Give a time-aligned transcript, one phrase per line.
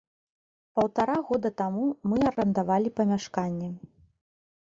[0.77, 3.69] Паўтара года таму мы арандавалі памяшканне.